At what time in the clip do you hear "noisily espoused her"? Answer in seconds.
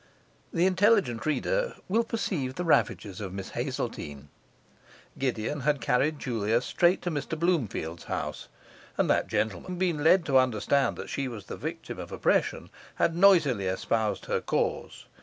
13.15-14.41